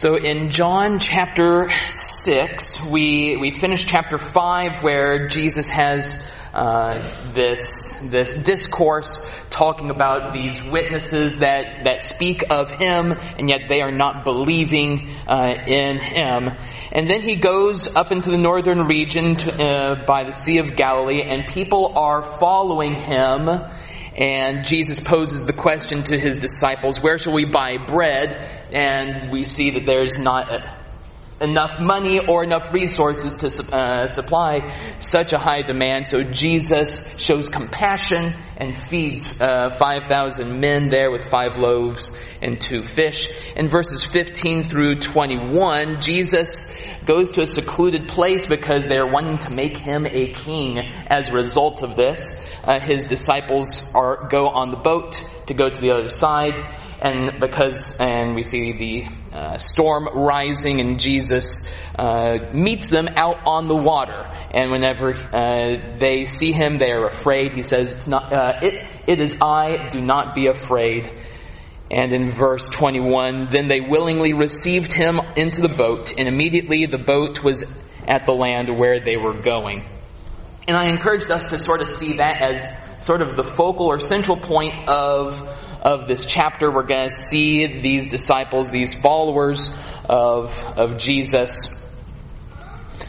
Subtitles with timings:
[0.00, 6.18] So in John chapter 6, we, we finished chapter 5 where Jesus has
[6.54, 6.94] uh,
[7.34, 13.82] this, this discourse talking about these witnesses that, that speak of him and yet they
[13.82, 16.48] are not believing uh, in him.
[16.92, 20.76] And then he goes up into the northern region to, uh, by the Sea of
[20.76, 23.50] Galilee and people are following him
[24.16, 28.59] and Jesus poses the question to his disciples, where shall we buy bread?
[28.72, 30.48] And we see that there's not
[31.40, 36.06] enough money or enough resources to uh, supply such a high demand.
[36.06, 42.10] So Jesus shows compassion and feeds uh, 5,000 men there with five loaves
[42.42, 43.30] and two fish.
[43.56, 46.76] In verses 15 through 21, Jesus
[47.06, 51.32] goes to a secluded place because they're wanting to make him a king as a
[51.32, 52.38] result of this.
[52.62, 56.58] Uh, his disciples are, go on the boat to go to the other side
[57.02, 61.66] and because, and we see the uh, storm rising and Jesus
[61.98, 64.26] uh, meets them out on the water.
[64.52, 67.52] And whenever uh, they see him, they are afraid.
[67.52, 68.32] He says, "It's not.
[68.32, 68.84] Uh, it.
[69.06, 69.88] It is I.
[69.90, 71.10] Do not be afraid."
[71.90, 76.98] And in verse 21, then they willingly received him into the boat, and immediately the
[76.98, 77.64] boat was
[78.06, 79.88] at the land where they were going.
[80.68, 83.98] And I encouraged us to sort of see that as sort of the focal or
[83.98, 85.32] central point of
[85.82, 89.70] of this chapter, we're going to see these disciples, these followers
[90.08, 91.68] of, of Jesus,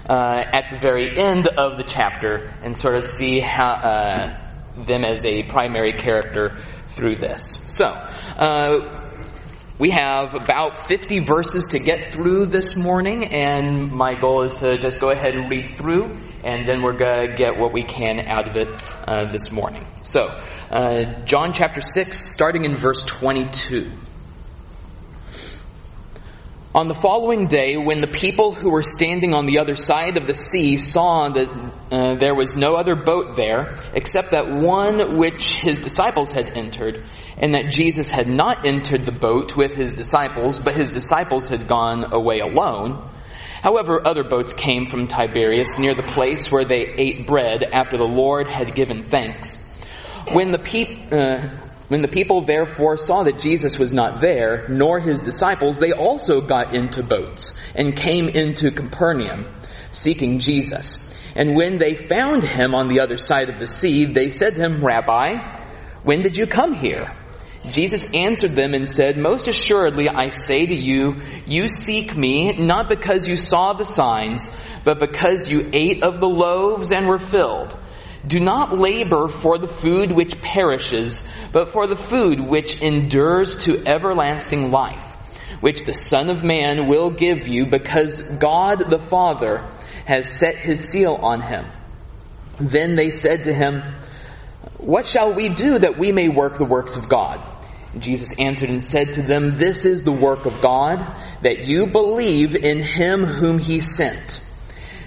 [0.09, 5.03] uh, at the very end of the chapter and sort of see how, uh, them
[5.03, 7.61] as a primary character through this.
[7.67, 9.01] So, uh,
[9.82, 14.78] we have about 50 verses to get through this morning, and my goal is to
[14.78, 18.28] just go ahead and read through, and then we're going to get what we can
[18.28, 18.68] out of it
[19.08, 19.84] uh, this morning.
[20.04, 20.26] So,
[20.70, 23.92] uh, John chapter 6, starting in verse 22.
[26.73, 30.26] On the following day, when the people who were standing on the other side of
[30.26, 31.49] the sea saw that
[31.92, 37.04] uh, there was no other boat there except that one which his disciples had entered,
[37.37, 41.67] and that Jesus had not entered the boat with his disciples, but his disciples had
[41.67, 43.05] gone away alone.
[43.61, 48.05] However, other boats came from Tiberias near the place where they ate bread after the
[48.08, 49.61] Lord had given thanks.
[50.31, 51.49] When the people, uh,
[51.92, 56.40] when the people therefore saw that Jesus was not there, nor his disciples, they also
[56.40, 59.46] got into boats and came into Capernaum,
[59.92, 61.06] seeking Jesus.
[61.36, 64.62] And when they found him on the other side of the sea, they said to
[64.62, 65.36] him, Rabbi,
[66.04, 67.14] when did you come here?
[67.72, 71.16] Jesus answered them and said, Most assuredly I say to you,
[71.46, 74.50] you seek me not because you saw the signs,
[74.86, 77.78] but because you ate of the loaves and were filled.
[78.26, 83.83] Do not labor for the food which perishes, but for the food which endures to
[83.86, 85.04] everlasting life,
[85.59, 89.67] which the Son of Man will give you because God the Father
[90.05, 91.65] has set his seal on him.
[92.60, 93.81] Then they said to him,
[94.77, 97.43] What shall we do that we may work the works of God?
[97.98, 100.99] Jesus answered and said to them, This is the work of God,
[101.42, 104.42] that you believe in him whom he sent.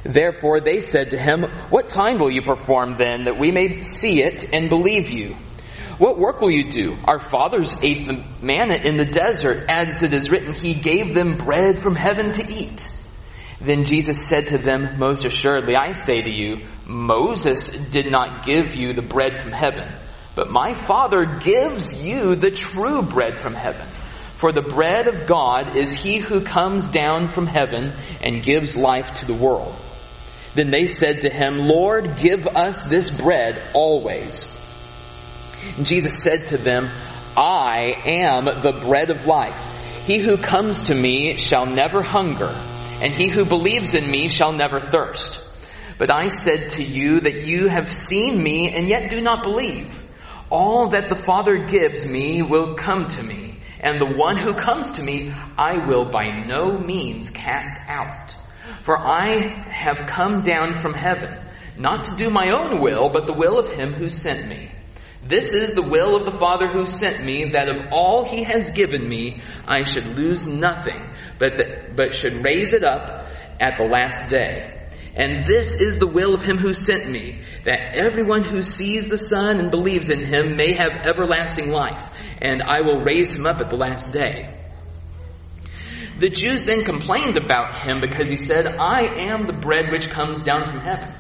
[0.05, 4.23] Therefore they said to him, What sign will you perform then, that we may see
[4.23, 5.37] it and believe you?
[5.99, 6.97] What work will you do?
[7.05, 11.37] Our fathers ate the manna in the desert, as it is written, He gave them
[11.37, 12.91] bread from heaven to eat.
[13.61, 18.75] Then Jesus said to them, Most assuredly, I say to you, Moses did not give
[18.75, 19.91] you the bread from heaven,
[20.35, 23.89] but my Father gives you the true bread from heaven.
[24.35, 29.15] For the bread of God is he who comes down from heaven and gives life
[29.15, 29.77] to the world.
[30.55, 34.47] Then they said to him, Lord, give us this bread always.
[35.77, 36.89] And Jesus said to them,
[37.37, 39.59] I am the bread of life.
[40.05, 42.51] He who comes to me shall never hunger,
[43.01, 45.43] and he who believes in me shall never thirst.
[45.99, 49.93] But I said to you that you have seen me and yet do not believe.
[50.51, 54.93] All that the Father gives me will come to me, and the one who comes
[54.93, 58.37] to me I will by no means cast out.
[58.85, 61.39] For I have come down from heaven,
[61.79, 64.71] not to do my own will, but the will of him who sent me.
[65.27, 68.73] This is the will of the Father who sent me, that of all he has
[68.73, 71.03] given me, I should lose nothing,
[71.39, 71.53] but,
[71.97, 73.27] but should raise it up
[73.59, 74.91] at the last day.
[75.15, 79.17] And this is the will of him who sent me, that everyone who sees the
[79.17, 82.03] Son and believes in him may have everlasting life,
[82.43, 84.55] and I will raise him up at the last day.
[86.19, 90.43] The Jews then complained about him because he said, I am the bread which comes
[90.43, 91.15] down from heaven.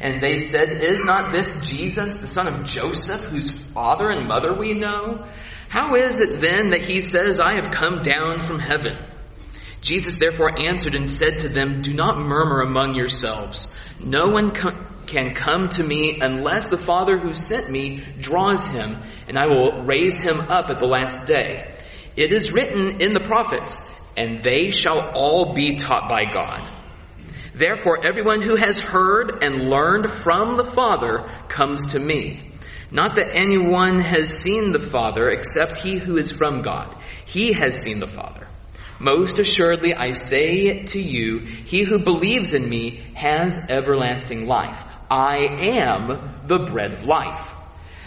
[0.00, 4.54] And they said, Is not this Jesus, the son of Joseph, whose father and mother
[4.54, 5.26] we know?
[5.68, 8.96] How is it then that he says, I have come down from heaven?
[9.80, 13.74] Jesus therefore answered and said to them, Do not murmur among yourselves.
[14.00, 14.52] No one
[15.06, 19.82] can come to me unless the Father who sent me draws him, and I will
[19.82, 21.74] raise him up at the last day.
[22.16, 26.68] It is written in the prophets, and they shall all be taught by God.
[27.54, 32.52] Therefore, everyone who has heard and learned from the Father comes to me.
[32.90, 36.96] Not that anyone has seen the Father except he who is from God.
[37.26, 38.48] He has seen the Father.
[38.98, 44.78] Most assuredly, I say to you, he who believes in me has everlasting life.
[45.08, 47.46] I am the bread of life.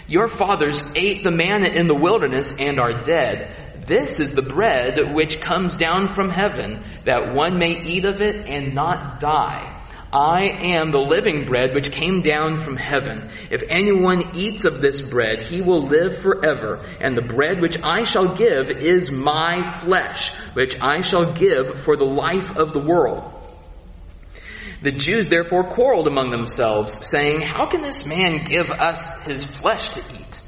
[0.07, 3.70] Your fathers ate the manna in the wilderness and are dead.
[3.91, 8.47] This is the bread which comes down from heaven, that one may eat of it
[8.47, 9.83] and not die.
[10.13, 13.29] I am the living bread which came down from heaven.
[13.49, 16.79] If anyone eats of this bread, he will live forever.
[17.01, 21.97] And the bread which I shall give is my flesh, which I shall give for
[21.97, 23.29] the life of the world.
[24.83, 29.89] The Jews therefore quarreled among themselves, saying, How can this man give us his flesh
[29.89, 30.47] to eat?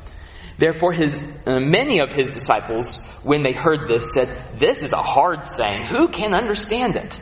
[0.61, 5.01] Therefore, his, uh, many of his disciples, when they heard this, said, This is a
[5.01, 5.87] hard saying.
[5.87, 7.19] Who can understand it?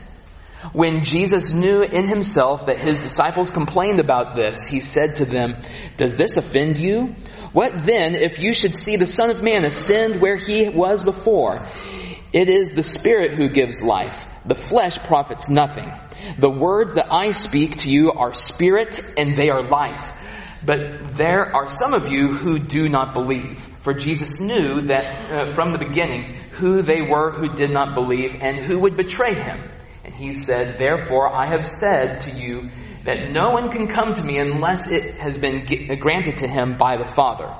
[0.74, 5.56] When Jesus knew in himself that his disciples complained about this, he said to them,
[5.96, 7.14] Does this offend you?
[7.54, 11.66] What then if you should see the Son of Man ascend where he was before?
[12.34, 14.26] It is the Spirit who gives life.
[14.44, 15.90] The flesh profits nothing.
[16.38, 20.12] The words that I speak to you are spirit and they are life.
[20.64, 23.60] But there are some of you who do not believe.
[23.80, 28.36] For Jesus knew that uh, from the beginning who they were who did not believe
[28.40, 29.70] and who would betray him.
[30.04, 32.70] And he said, Therefore I have said to you
[33.04, 35.64] that no one can come to me unless it has been
[35.98, 37.54] granted to him by the Father.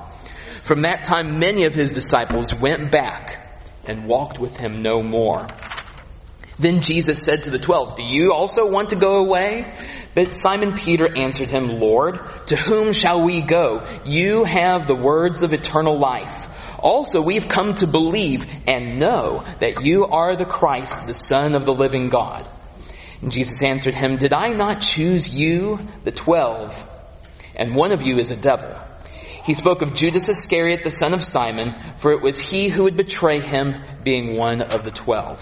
[0.63, 5.47] From that time, many of his disciples went back and walked with him no more.
[6.59, 9.73] Then Jesus said to the twelve, Do you also want to go away?
[10.13, 13.85] But Simon Peter answered him, Lord, to whom shall we go?
[14.05, 16.47] You have the words of eternal life.
[16.79, 21.65] Also, we've come to believe and know that you are the Christ, the Son of
[21.65, 22.49] the living God.
[23.21, 26.75] And Jesus answered him, Did I not choose you, the twelve,
[27.55, 28.75] and one of you is a devil?
[29.45, 32.97] He spoke of Judas Iscariot, the son of Simon, for it was he who would
[32.97, 35.39] betray him, being one of the twelve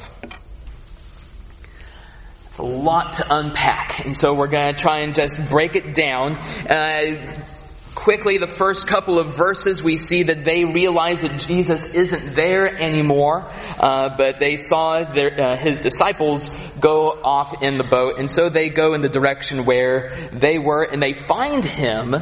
[2.59, 4.05] a lot to unpack.
[4.05, 6.35] And so we're going to try and just break it down.
[6.35, 7.35] Uh,
[7.95, 12.73] quickly, the first couple of verses, we see that they realize that Jesus isn't there
[12.73, 13.43] anymore,
[13.79, 16.49] uh, but they saw their, uh, his disciples
[16.79, 20.83] go off in the boat, and so they go in the direction where they were,
[20.83, 22.13] and they find him.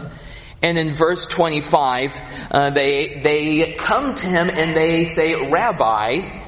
[0.62, 2.12] And in verse 25,
[2.50, 6.47] uh, they, they come to him and they say, Rabbi,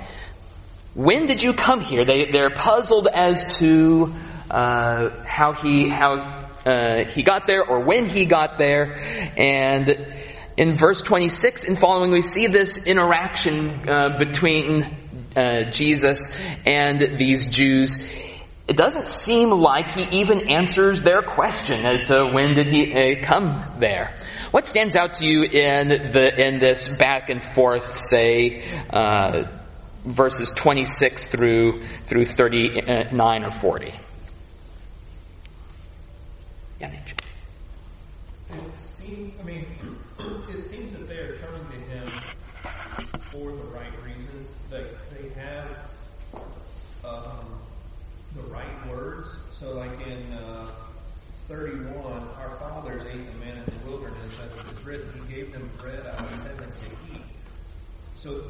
[0.93, 2.05] when did you come here?
[2.05, 4.13] They, they're puzzled as to
[4.49, 8.95] uh, how he how uh, he got there or when he got there.
[9.37, 10.07] And
[10.57, 14.83] in verse 26 and following, we see this interaction uh, between
[15.35, 16.31] uh, Jesus
[16.65, 17.97] and these Jews.
[18.67, 23.23] It doesn't seem like he even answers their question as to when did he uh,
[23.23, 24.15] come there.
[24.51, 28.63] What stands out to you in the in this back and forth, say?
[30.05, 33.93] Verses 26 through, through 39 or 40.
[36.79, 36.91] Yeah.
[38.49, 39.65] It seems, I mean,
[40.49, 42.11] it seems that they are coming to him
[43.31, 44.49] for the right reasons.
[44.69, 45.89] That they have
[47.03, 47.59] um,
[48.35, 49.29] the right words.
[49.59, 50.67] So, like in uh,
[51.47, 51.95] 31,
[52.39, 55.69] our fathers ate the manna in the wilderness, as it is written, He gave them
[55.77, 57.21] bread out of heaven to eat.
[58.15, 58.43] So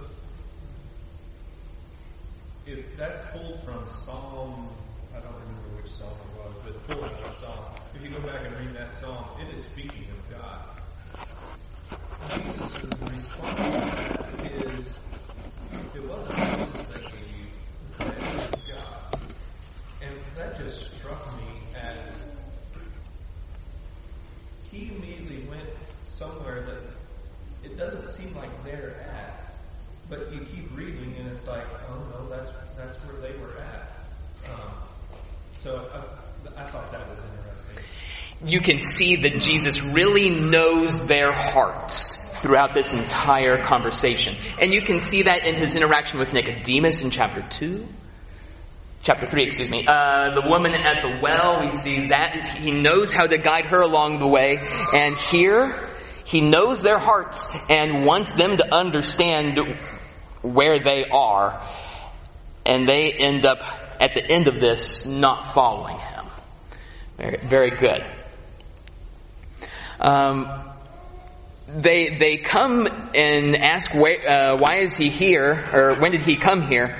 [2.70, 4.70] if that's pulled from Psalm,
[5.16, 7.66] I don't remember which psalm it was, but pulled from Psalm.
[7.96, 10.66] If you go back and read that psalm, it is speaking of God.
[12.30, 13.66] Jesus' response
[14.54, 14.86] is,
[15.96, 17.46] it wasn't Moses that gave you
[18.00, 19.20] it was God.
[20.02, 22.24] And that just struck me as
[24.72, 25.70] he immediately went
[26.04, 26.84] somewhere that
[27.64, 29.49] it doesn't seem like they're at,
[30.10, 33.92] but you keep reading and it's like, oh no, that's that's where they were at.
[34.50, 34.74] Um,
[35.62, 37.84] so I, I thought that was interesting.
[38.46, 44.36] You can see that Jesus really knows their hearts throughout this entire conversation.
[44.62, 47.86] And you can see that in his interaction with Nicodemus in chapter 2.
[49.02, 49.86] Chapter 3, excuse me.
[49.88, 52.58] Uh, the woman at the well, we see that.
[52.60, 54.60] He knows how to guide her along the way.
[54.94, 55.90] And here,
[56.26, 59.58] he knows their hearts and wants them to understand
[60.42, 61.62] where they are.
[62.66, 63.60] And they end up,
[64.00, 66.26] at the end of this, not following him.
[67.18, 68.04] Very, very good.
[70.00, 70.70] Um,
[71.76, 76.68] they they come and ask uh, why is he here or when did he come
[76.68, 77.00] here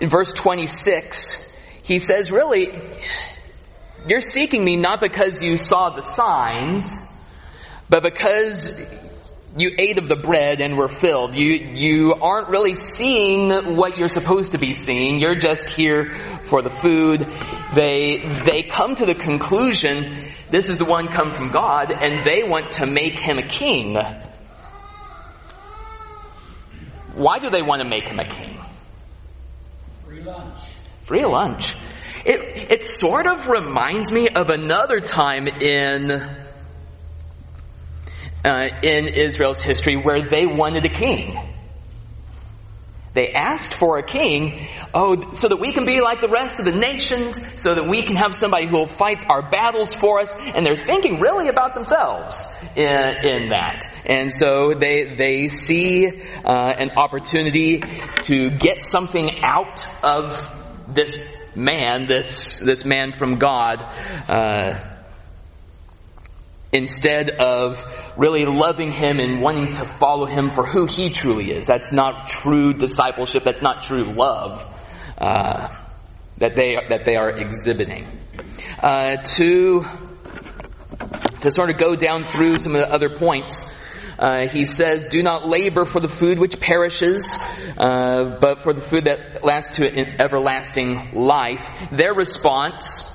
[0.00, 2.70] in verse 26 he says really
[4.06, 7.00] you're seeking me not because you saw the signs
[7.88, 8.68] but because
[9.56, 14.08] you ate of the bread and were filled you you aren't really seeing what you're
[14.08, 16.10] supposed to be seeing you're just here
[16.44, 17.20] for the food
[17.74, 20.16] they they come to the conclusion
[20.54, 23.96] this is the one come from God, and they want to make him a king.
[27.14, 28.60] Why do they want to make him a king?
[30.04, 30.58] Free lunch.
[31.06, 31.74] Free lunch.
[32.24, 36.08] It, it sort of reminds me of another time in,
[38.44, 41.38] uh, in Israel's history where they wanted a king.
[43.14, 46.64] They asked for a king, oh, so that we can be like the rest of
[46.64, 50.34] the nations, so that we can have somebody who will fight our battles for us,
[50.36, 53.84] and they're thinking really about themselves in, in that.
[54.04, 57.82] And so they, they see uh, an opportunity
[58.22, 60.50] to get something out of
[60.88, 61.14] this
[61.54, 63.80] man, this, this man from God,
[64.28, 64.90] uh,
[66.72, 67.78] instead of
[68.16, 71.66] really loving him and wanting to follow him for who he truly is.
[71.66, 73.44] That's not true discipleship.
[73.44, 74.64] That's not true love
[75.18, 75.68] uh,
[76.38, 78.06] that they that they are exhibiting.
[78.78, 79.84] Uh, to
[81.40, 83.70] to sort of go down through some of the other points.
[84.16, 87.24] Uh, he says, "Do not labor for the food which perishes,
[87.76, 93.10] uh, but for the food that lasts to everlasting life." Their response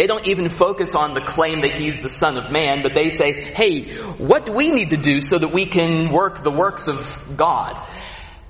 [0.00, 3.10] they don't even focus on the claim that he's the son of man, but they
[3.10, 3.82] say, hey,
[4.16, 7.78] what do we need to do so that we can work the works of God?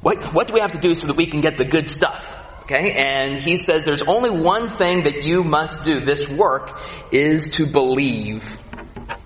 [0.01, 2.37] What, what do we have to do so that we can get the good stuff?
[2.63, 5.99] Okay, and he says there's only one thing that you must do.
[5.99, 6.81] This work
[7.11, 8.45] is to believe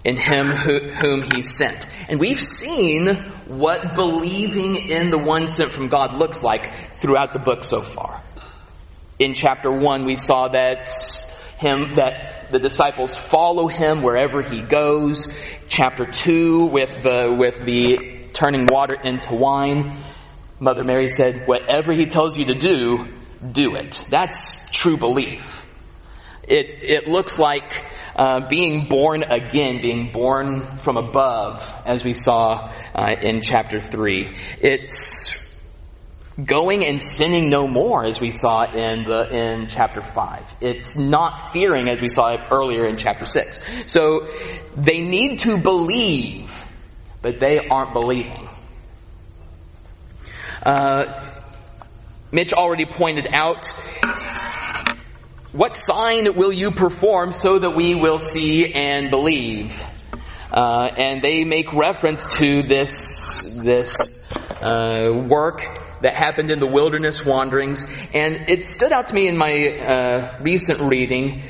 [0.03, 1.87] in him who, whom he sent.
[2.09, 3.09] And we've seen
[3.49, 8.25] what believing in the one sent from God looks like throughout the book so far.
[9.19, 10.87] In chapter 1, we saw that
[11.65, 15.27] him, that the disciples follow him wherever he goes.
[15.69, 20.05] Chapter 2 with the, with the turning water into wine.
[20.61, 23.07] Mother Mary said, whatever he tells you to do,
[23.51, 24.05] do it.
[24.09, 25.63] That's true belief.
[26.47, 27.73] It, it looks like
[28.15, 34.37] uh, being born again, being born from above, as we saw uh, in chapter 3.
[34.61, 35.44] It's
[36.43, 40.53] going and sinning no more, as we saw in the in chapter five.
[40.61, 43.61] It's not fearing, as we saw earlier in chapter six.
[43.87, 44.27] So
[44.77, 46.53] they need to believe,
[47.23, 48.49] but they aren't believing.
[50.63, 51.31] Uh,
[52.33, 53.67] Mitch already pointed out.
[55.53, 59.73] What sign will you perform so that we will see and believe?
[60.53, 63.97] Uh, and they make reference to this this
[64.61, 67.83] uh, work that happened in the wilderness wanderings.
[68.13, 71.43] And it stood out to me in my uh, recent reading.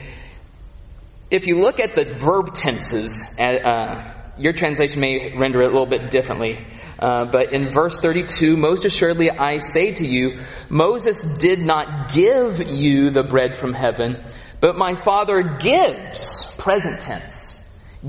[1.28, 5.70] If you look at the verb tenses, uh, uh, your translation may render it a
[5.70, 6.64] little bit differently.
[7.00, 12.70] Uh, but in verse 32, most assuredly I say to you, Moses did not give
[12.70, 14.23] you the bread from heaven,
[14.61, 17.61] but my Father gives, present tense,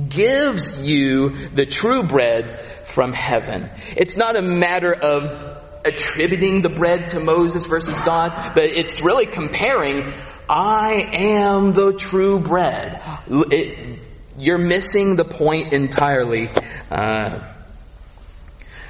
[0.07, 2.59] gives you the true bread
[2.93, 3.71] from heaven.
[3.97, 5.54] It's not a matter of
[5.85, 10.11] attributing the bread to Moses versus God, but it's really comparing,
[10.49, 13.01] I am the true bread.
[13.29, 13.99] It,
[14.37, 16.49] you're missing the point entirely
[16.91, 17.39] uh,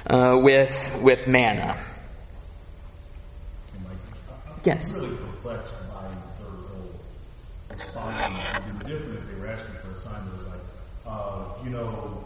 [0.06, 1.84] uh, with with manna.
[4.64, 4.92] Yes.
[4.92, 6.08] Really perplexed by
[6.42, 6.90] whole
[7.70, 8.56] response.
[8.56, 10.60] It would be different if they were asking for a sign that was like,
[11.06, 12.24] uh, you know,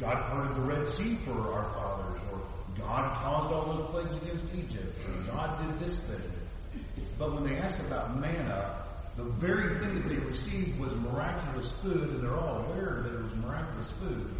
[0.00, 2.40] God parted the Red Sea for our fathers, or
[2.78, 6.82] God caused all those plagues against Egypt, or God did this thing.
[7.18, 8.82] But when they ask about manna,
[9.16, 13.22] the very thing that they received was miraculous food, and they're all aware that it
[13.22, 14.30] was miraculous food.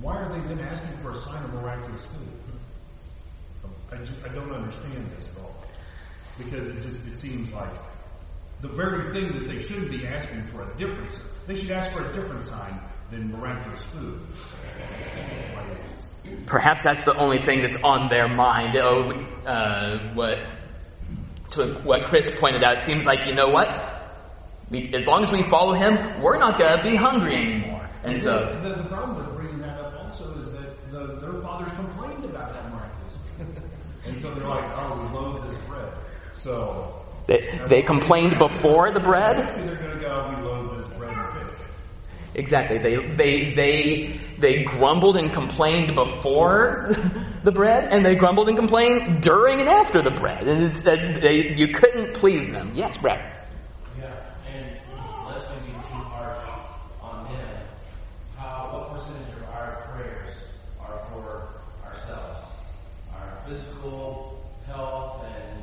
[0.00, 3.70] Why are they then asking for a sign of miraculous food?
[3.92, 5.54] I, just, I don't understand this at all.
[6.36, 7.70] Because it just it seems like
[8.60, 11.18] the very thing that they should be asking for a difference.
[11.46, 12.78] They should ask for a different sign
[13.10, 14.20] than miraculous food.
[15.54, 16.14] Why is this?
[16.46, 18.76] Perhaps that's the only thing that's on their mind.
[18.76, 19.10] Oh,
[19.46, 20.38] uh, what
[21.50, 23.68] to what Chris pointed out, it seems like you know what?
[24.70, 27.88] We, as long as we follow him, we're not going to be hungry anymore.
[28.02, 31.70] And so, the, the problem with bringing that up also is that the, their fathers
[31.72, 32.86] complained about that miraculous
[34.06, 35.92] and so they're like, oh, we loathe this bread.
[36.34, 39.38] So they, they complained before the bread.
[39.38, 41.68] Eventually they're going to go, we loathe this bread and fish.
[42.34, 42.78] Exactly.
[42.78, 46.94] They they they they grumbled and complained before
[47.42, 50.46] the bread, and they grumbled and complained during and after the bread.
[50.46, 52.72] And instead, they, you couldn't please them.
[52.74, 53.34] Yes, Brad.
[53.98, 54.12] Yeah,
[54.52, 54.76] and
[55.26, 56.48] lest we be too harsh
[57.00, 57.60] on them,
[58.36, 60.34] how what percentage of our prayers
[60.80, 61.48] are for
[61.86, 62.48] ourselves,
[63.14, 65.62] our physical health and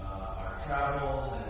[0.00, 1.47] uh, our travels and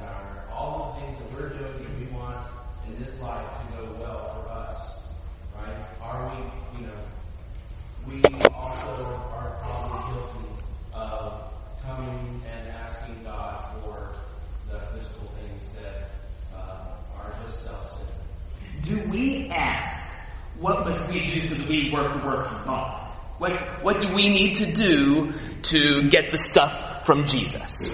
[19.18, 20.10] we ask,
[20.58, 23.08] what must we do so that we work the works of God?
[23.38, 25.32] What what do we need to do
[25.62, 27.88] to get the stuff from Jesus?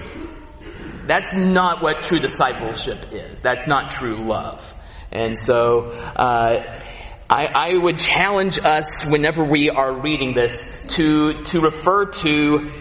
[1.07, 3.41] That's not what true discipleship is.
[3.41, 4.65] That's not true love.
[5.11, 6.81] And so, uh,
[7.29, 12.71] I, I would challenge us whenever we are reading this to, to refer to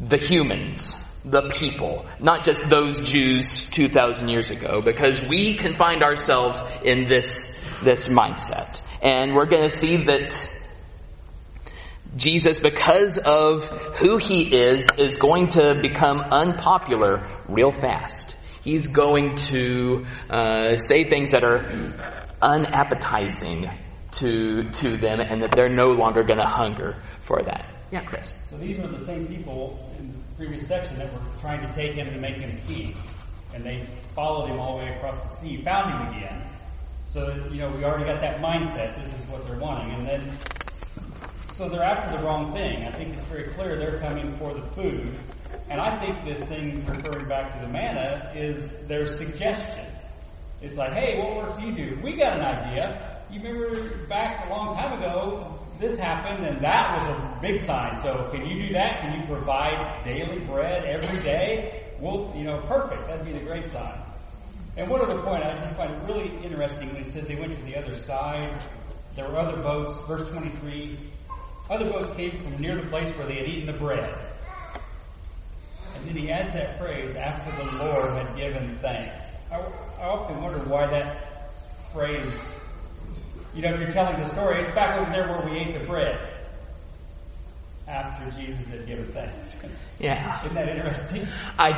[0.00, 0.90] the humans,
[1.24, 7.08] the people, not just those Jews 2,000 years ago, because we can find ourselves in
[7.08, 8.82] this, this mindset.
[9.00, 10.34] And we're going to see that
[12.16, 13.64] Jesus, because of
[13.96, 18.36] who he is, is going to become unpopular real fast.
[18.62, 21.64] He's going to uh, say things that are
[22.40, 23.70] unappetizing
[24.12, 27.71] to to them, and that they're no longer going to hunger for that.
[27.92, 28.32] Yeah, Chris.
[28.48, 31.92] So these were the same people in the previous section that were trying to take
[31.92, 32.96] him and make him king.
[33.52, 36.42] And they followed him all the way across the sea, found him again.
[37.04, 38.96] So, you know, we already got that mindset.
[38.96, 39.94] This is what they're wanting.
[39.94, 40.38] And then,
[41.54, 42.86] so they're after the wrong thing.
[42.86, 45.14] I think it's very clear they're coming for the food.
[45.68, 49.84] And I think this thing, referring back to the manna, is their suggestion.
[50.62, 51.98] It's like, hey, what work do you do?
[52.02, 53.20] We got an idea.
[53.30, 55.51] You remember back a long time ago,
[55.82, 57.96] this happened and that was a big sign.
[57.96, 59.00] So can you do that?
[59.00, 61.82] Can you provide daily bread every day?
[62.00, 63.06] Well, you know, perfect.
[63.08, 64.00] That'd be the great sign.
[64.76, 67.62] And one other point, I just find really interesting when he said they went to
[67.64, 68.62] the other side.
[69.14, 70.98] There were other boats, verse 23.
[71.68, 74.18] Other boats came from near the place where they had eaten the bread.
[75.94, 79.24] And then he adds that phrase, after the Lord had given thanks.
[79.50, 79.56] I,
[80.00, 81.52] I often wonder why that
[81.92, 82.32] phrase,
[83.54, 85.84] you know, if you're telling the story, it's back over there where we ate the
[85.86, 86.16] bread.
[87.86, 89.56] After Jesus had given thanks.
[89.98, 90.42] Yeah.
[90.42, 91.28] Isn't that interesting?
[91.58, 91.70] I,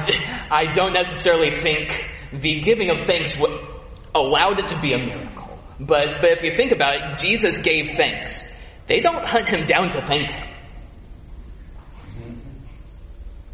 [0.50, 3.66] I don't necessarily think the giving of thanks w-
[4.14, 5.58] allowed it to be a miracle.
[5.78, 8.38] But, but if you think about it, Jesus gave thanks.
[8.87, 10.48] They don't hunt him down to thank him.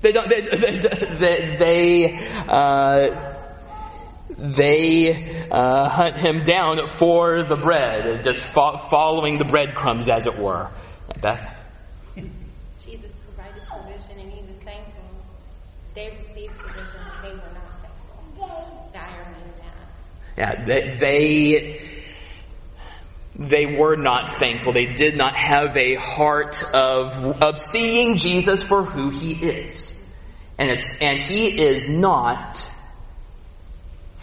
[0.03, 0.41] They don't, they,
[1.19, 3.30] they, they, uh,
[4.41, 10.39] they uh, hunt him down for the bread, just fo- following the breadcrumbs, as it
[10.39, 10.71] were.
[11.21, 11.57] Beth?
[12.83, 15.03] Jesus provided provision and he was thankful.
[15.95, 18.91] They received provision and they were not thankful.
[18.93, 19.57] The irony of
[20.37, 20.39] that.
[20.39, 21.81] Yeah, they, they
[23.39, 24.73] they were not thankful.
[24.73, 29.95] They did not have a heart of of seeing Jesus for who he is.
[30.59, 32.71] And it's and he is not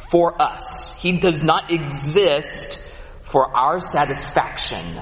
[0.10, 0.94] for us.
[0.98, 2.84] He does not exist
[3.24, 5.00] for our satisfaction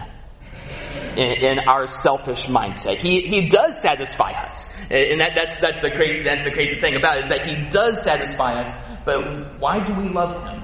[1.16, 2.98] in, in our selfish mindset.
[2.98, 4.70] He, he does satisfy us.
[4.90, 7.70] And that, that's, that's the crazy, that's the crazy thing about it, is that he
[7.70, 9.00] does satisfy us.
[9.06, 10.64] But why do we love him?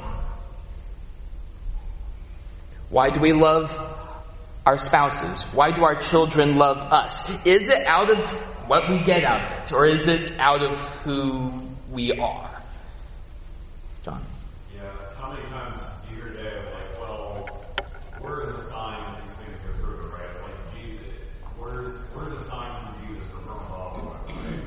[2.90, 3.72] Why do we love
[4.66, 5.44] our spouses?
[5.54, 7.14] Why do our children love us?
[7.46, 8.24] Is it out of
[8.68, 12.51] what we get out of it, or is it out of who we are?
[15.34, 17.66] many times do you hear today of like, well,
[18.20, 20.28] where is the sign that these things are proven, right?
[20.30, 21.00] It's like, gee,
[21.58, 24.60] where's, where's the sign that Jesus is from God, right?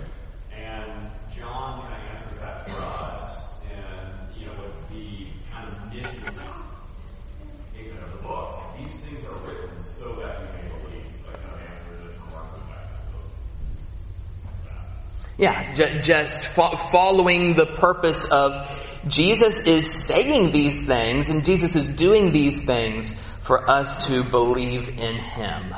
[0.57, 3.45] And John kind of answers that for us,
[3.77, 4.09] and,
[4.41, 9.79] you know, with the kind of mission statement of the book, these things are written
[9.79, 12.84] so that we may believe, so I kind of answers it from our perspective.
[15.37, 18.55] Yeah, ju- just fo- following the purpose of
[19.09, 24.89] Jesus is saying these things and Jesus is doing these things for us to believe
[24.89, 25.75] in Him.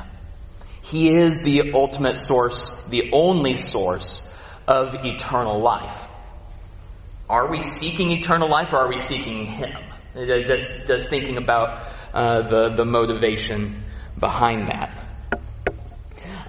[0.83, 4.21] He is the ultimate source, the only source
[4.69, 6.05] of eternal life.
[7.29, 9.83] Are we seeking eternal life or are we seeking Him?
[10.15, 11.83] Just, just thinking about
[12.15, 13.85] uh, the, the motivation
[14.19, 15.41] behind that.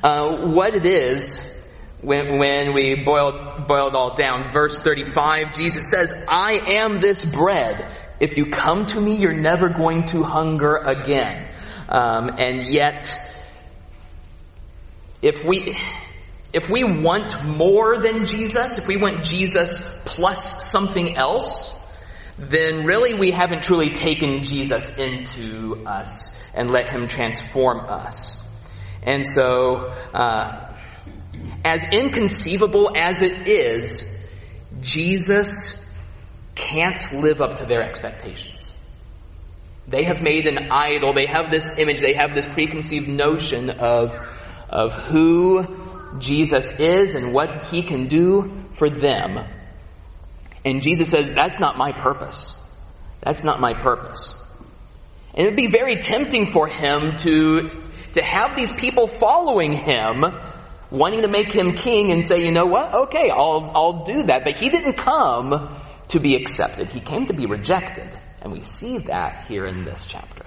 [0.03, 1.56] Uh, what it is
[2.01, 4.51] when, when we boil, boil it all down.
[4.51, 7.91] Verse 35, Jesus says, I am this bread.
[8.19, 11.53] If you come to me, you're never going to hunger again.
[11.89, 13.15] Um, and yet,
[15.21, 15.75] if we,
[16.53, 21.73] if we want more than Jesus, if we want Jesus plus something else,
[22.37, 28.37] then really we haven't truly taken Jesus into us and let him transform us.
[29.03, 30.66] And so, uh,
[31.67, 34.15] as inconceivable as it is,
[34.79, 35.75] Jesus
[36.55, 38.71] can't live up to their expectations.
[39.85, 44.17] They have made an idol, they have this image, they have this preconceived notion of,
[44.69, 49.37] of who Jesus is and what he can do for them.
[50.63, 52.55] And Jesus says, that's not my purpose.
[53.21, 54.35] That's not my purpose.
[55.33, 57.69] And it would be very tempting for him to,
[58.13, 60.23] to have these people following him,
[60.91, 62.93] wanting to make him king and say, you know what?
[62.93, 64.43] Okay, I'll, I'll do that.
[64.43, 65.75] But he didn't come
[66.09, 66.89] to be accepted.
[66.89, 68.17] He came to be rejected.
[68.41, 70.43] And we see that here in this chapter.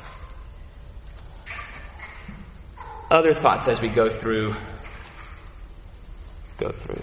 [3.10, 4.54] Other thoughts as we go through,
[6.58, 7.02] go through.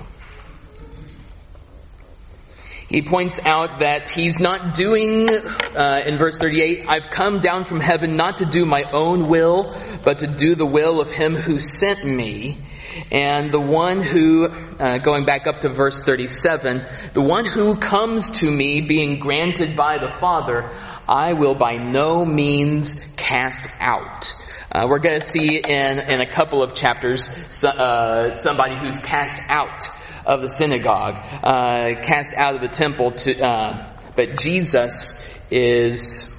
[2.88, 7.82] He points out that he's not doing, uh, in verse 38, I've come down from
[7.82, 11.60] heaven not to do my own will, but to do the will of him who
[11.60, 12.66] sent me.
[13.12, 18.32] And the one who, uh, going back up to verse 37, the one who comes
[18.40, 20.70] to me being granted by the Father,
[21.08, 24.34] I will by no means cast out.
[24.72, 27.30] Uh, we're going to see in, in a couple of chapters
[27.64, 29.88] uh, somebody who's cast out
[30.26, 35.14] of the synagogue, uh, cast out of the temple to, uh, but Jesus
[35.50, 36.30] is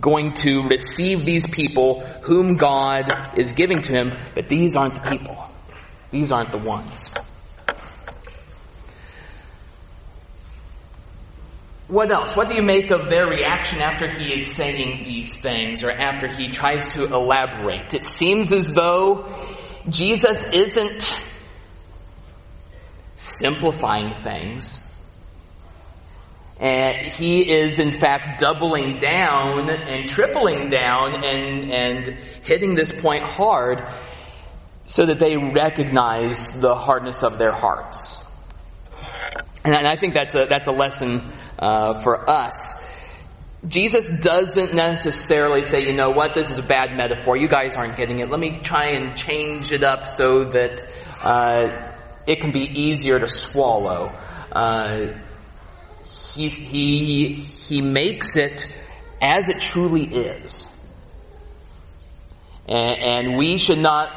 [0.00, 5.10] going to receive these people whom God is giving to him, but these aren't the
[5.10, 5.36] people.
[6.10, 7.10] These aren't the ones.
[11.88, 12.34] What else?
[12.34, 16.28] What do you make of their reaction after he is saying these things or after
[16.28, 17.94] he tries to elaborate?
[17.94, 19.28] It seems as though
[19.88, 21.16] Jesus isn't
[23.16, 24.83] simplifying things.
[26.60, 33.24] And he is in fact doubling down and tripling down and, and hitting this point
[33.24, 33.82] hard
[34.86, 38.24] so that they recognize the hardness of their hearts.
[39.64, 41.22] And I think that's a, that's a lesson
[41.58, 42.74] uh, for us.
[43.66, 47.36] Jesus doesn't necessarily say, you know what, this is a bad metaphor.
[47.36, 48.28] You guys aren't getting it.
[48.28, 50.84] Let me try and change it up so that
[51.22, 51.94] uh,
[52.26, 54.08] it can be easier to swallow.
[54.52, 55.18] Uh,
[56.34, 58.66] he, he, he makes it
[59.20, 60.66] as it truly is.
[62.66, 64.10] And, and we should not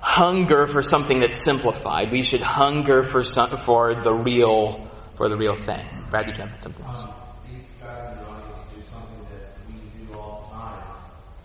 [0.00, 2.10] hunger for something that's simplified.
[2.10, 5.86] We should hunger for some, for the real for the real thing.
[6.10, 7.02] Brad, you can something else.
[7.02, 7.12] Um,
[7.46, 10.82] these guys in the audience do something that we do all the time,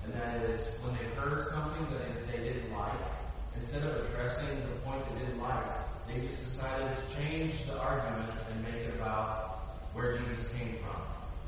[0.06, 2.96] and that is when they've heard something that they, they didn't like,
[3.60, 5.66] instead of addressing the point they didn't like,
[6.08, 9.60] they just decided to change the argument and make it about
[9.96, 11.02] where Jesus came from.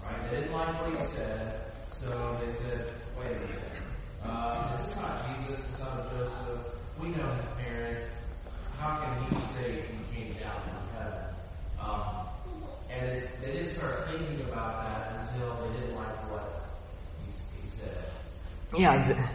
[0.04, 0.32] Right?
[0.32, 3.60] They didn't like what he said, so they said, "Wait a minute,
[4.24, 6.80] uh, this is not Jesus, the son of Joseph.
[7.00, 8.08] We know his parents.
[8.80, 11.26] How can he say he came down from heaven?"
[11.80, 12.28] Um,
[12.90, 16.70] and they didn't start thinking about that until they didn't like what
[17.26, 17.32] he,
[17.62, 17.98] he said.
[18.76, 19.30] Yeah.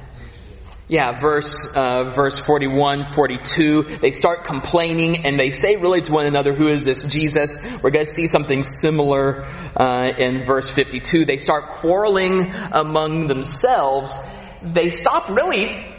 [0.92, 6.26] Yeah, verse, uh, verse 41, 42, they start complaining and they say really to one
[6.26, 7.59] another, who is this Jesus?
[7.83, 9.42] We're going to see something similar,
[9.74, 11.24] uh, in verse 52.
[11.24, 14.18] They start quarreling among themselves.
[14.62, 15.96] They stop really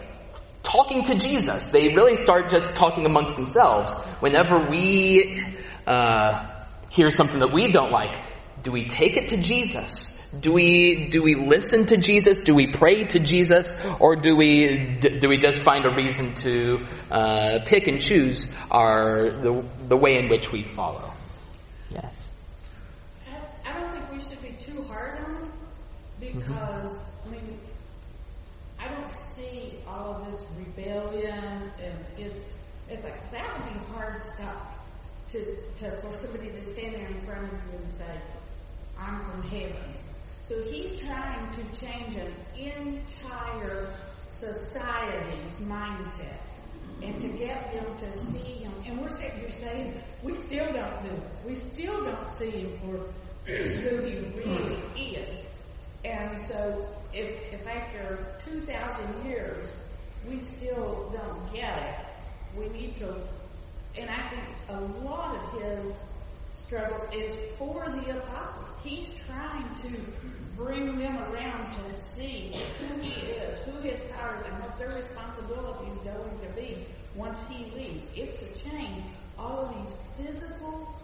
[0.62, 1.66] talking to Jesus.
[1.72, 3.96] They really start just talking amongst themselves.
[4.20, 5.44] Whenever we,
[5.88, 8.22] uh, hear something that we don't like,
[8.62, 10.16] do we take it to Jesus?
[10.40, 12.40] Do we do we listen to Jesus?
[12.40, 16.80] Do we pray to Jesus, or do we do we just find a reason to
[17.12, 21.14] uh, pick and choose our the the way in which we follow?
[21.92, 22.30] Yes.
[23.28, 25.52] I- I don't think we should be too hard on them
[26.20, 27.60] because, I mean,
[28.80, 32.42] I don't see all of this rebellion and it's,
[32.90, 34.66] it's like, that would be hard stuff
[35.28, 38.20] to, to, for somebody to stand there in front of you and say,
[38.98, 39.76] I'm from heaven.
[40.44, 46.42] So he's trying to change an entire society's mindset
[47.02, 48.74] and to get them to see him.
[48.86, 51.24] And we're sitting here saying, we still don't do it.
[51.48, 55.48] We still don't see him for who he really is.
[56.04, 59.72] And so if, if after 2,000 years
[60.28, 63.16] we still don't get it, we need to,
[63.98, 65.96] and I think a lot of his
[66.54, 68.76] struggle is for the apostles.
[68.84, 69.90] He's trying to
[70.56, 74.96] bring them around to see who he is, who his power is, and what their
[74.96, 76.86] responsibility is going to be
[77.16, 78.10] once he leaves.
[78.16, 79.02] It's to change
[79.38, 80.96] all of these physical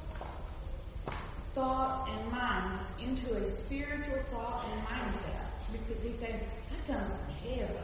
[1.54, 5.46] thoughts and minds into a spiritual thought and mindset.
[5.72, 6.40] Because he's saying,
[6.72, 7.84] I come from heaven.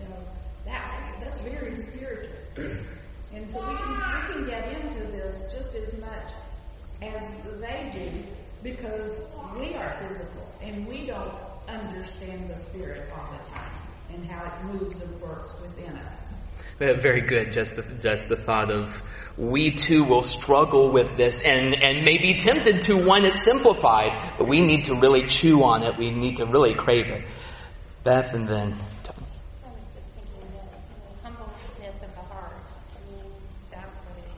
[0.00, 0.24] You know,
[0.64, 2.34] that, that's very spiritual.
[3.34, 6.32] and so we can, we can get into this just as much
[7.02, 8.22] as they do
[8.62, 9.20] because
[9.58, 11.34] we are physical and we don't
[11.68, 13.72] understand the spirit all the time
[14.14, 16.32] and how it moves and works within us.
[16.78, 17.52] Very good.
[17.52, 19.02] Just the, just the thought of
[19.36, 24.34] we too will struggle with this and, and may be tempted to want it simplified,
[24.36, 25.96] but we need to really chew on it.
[25.96, 27.24] We need to really crave it.
[28.02, 29.26] Beth and then Tony.
[29.64, 30.72] I was just thinking that
[31.22, 33.30] the humbleness of the heart, I mean,
[33.70, 34.32] that's what it,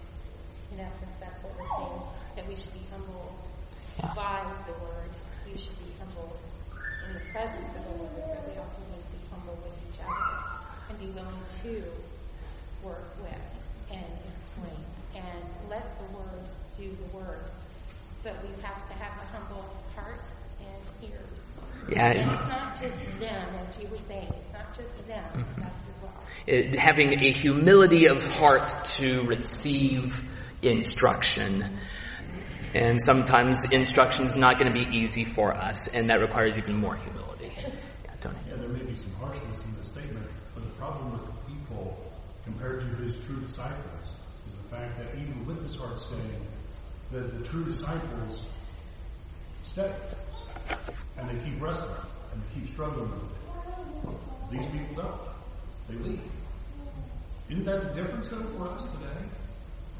[0.74, 2.02] in essence, that's what we're saying,
[2.36, 3.32] that we should be humbled
[3.98, 4.12] Yeah.
[4.14, 5.10] by the word.
[5.50, 6.36] We should be humbled
[7.08, 10.00] in the presence of the word, but we also need to be humble with each
[10.04, 10.28] other
[10.90, 11.82] and be willing to
[12.84, 13.48] work with
[13.90, 14.76] and explain
[15.16, 16.44] and let the word
[16.76, 17.50] do the work.
[18.22, 19.64] But we have to have a humble
[19.96, 20.20] heart
[20.60, 21.56] and ears.
[21.88, 25.24] Yeah, And and- it's not just them, as you were saying, it's not just them,
[25.34, 25.50] Mm-hmm.
[25.52, 26.14] it's us as well.
[26.46, 30.14] It- having a humility of heart to receive
[30.62, 31.78] instruction.
[32.74, 36.76] And sometimes instruction is not going to be easy for us, and that requires even
[36.76, 37.52] more humility.
[38.04, 38.36] Yeah, Tony.
[38.48, 41.96] Yeah, there may be some harshness in the statement, but the problem with the people
[42.44, 44.14] compared to his true disciples
[44.46, 46.46] is the fact that even with this hard saying,
[47.12, 48.42] that the true disciples
[49.62, 49.92] stay.
[51.16, 51.96] And they keep wrestling,
[52.32, 54.50] and they keep struggling with it.
[54.50, 55.20] These people don't.
[55.88, 56.20] They leave.
[57.48, 59.20] Isn't that the difference though for us today?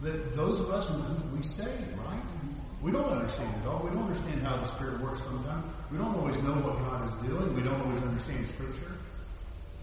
[0.03, 2.23] That those of us who we stay, right?
[2.83, 3.81] We don't understand it all.
[3.83, 5.73] We don't understand how the Spirit works sometimes.
[5.91, 7.55] We don't always know what God is doing.
[7.55, 8.93] We don't always understand Scripture.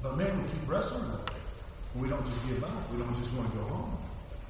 [0.03, 1.35] But man, we keep wrestling with it.
[1.95, 2.91] We don't just give up.
[2.91, 3.97] We don't just want to go home.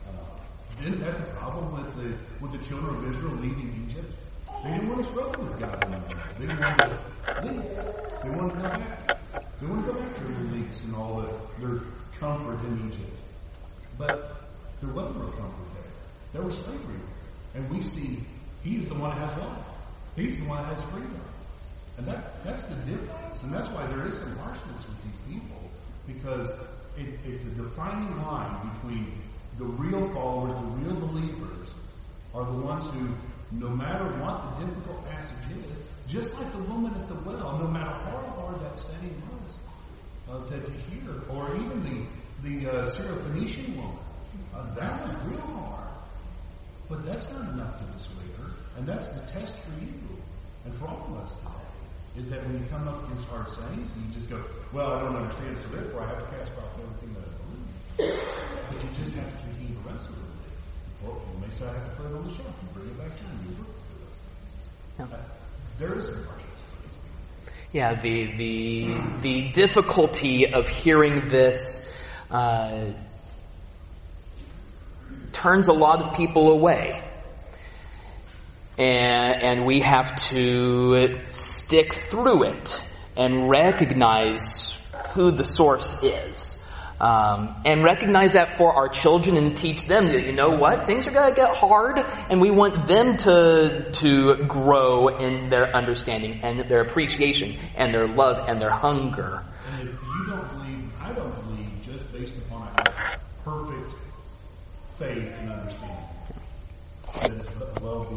[0.08, 4.12] Uh, isn't that the problem with the with the children of Israel leaving Egypt?
[4.64, 6.24] They didn't want to struggle with God anymore.
[6.40, 7.64] They wanted to leave.
[8.24, 9.60] They wanted to come back.
[9.60, 11.82] They wanted to go back to their release and all the, their
[12.20, 13.18] comfort in Egypt.
[13.98, 14.46] But
[14.80, 15.92] there wasn't no comfort there.
[16.34, 17.00] There was slavery.
[17.56, 18.24] And we see
[18.64, 19.66] he's the one that has life.
[20.16, 21.22] He's the one that has freedom.
[21.98, 23.42] And that, that's the difference.
[23.42, 25.58] And that's why there is some harshness with these people.
[26.06, 26.52] Because
[26.98, 29.12] it, it's a defining line between
[29.58, 31.74] the real followers, the real believers,
[32.34, 33.10] are the ones who,
[33.52, 35.38] no matter what the difficult passage
[35.70, 39.58] is, just like the woman at the well, no matter how hard that study was,
[40.30, 41.98] uh, to, to hear, or even the
[42.44, 43.98] the uh, Syrophoenician woman,
[44.56, 45.88] uh, that was real hard.
[46.90, 49.94] But that's not enough to dissuade her, and that's the test for you
[50.66, 51.48] and for all of us today.
[52.18, 55.00] Is that when you come up against hard sayings, and you just go, "Well, I
[55.00, 58.20] don't understand, so therefore I have to cast off everything that I believe."
[58.68, 60.42] But you just have to continue to wrestle with it.
[61.60, 63.40] You may "I have to put it on the shelf and bring it back down."
[63.44, 65.12] You work through those things.
[65.12, 65.18] Yeah.
[65.18, 65.22] Uh,
[65.80, 66.64] there is harshness.
[67.74, 71.88] Yeah, the the the difficulty of hearing this
[72.30, 72.92] uh,
[75.32, 77.02] turns a lot of people away,
[78.78, 82.82] and and we have to stick through it
[83.16, 84.76] and recognize
[85.14, 86.58] who the source is.
[87.02, 91.08] Um, and recognize that for our children and teach them that you know what things
[91.08, 96.42] are going to get hard, and we want them to to grow in their understanding
[96.44, 99.44] and their appreciation and their love and their hunger.
[99.72, 103.94] And if you don't believe, I don't believe, just based upon a perfect
[105.00, 105.98] faith and understanding,
[107.16, 108.12] that is above,